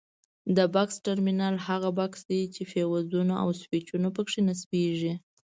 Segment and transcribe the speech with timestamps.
[0.55, 5.13] د بکس ټرمینل هغه بکس دی چې فیوزونه او سویچونه پکې نصبیږي.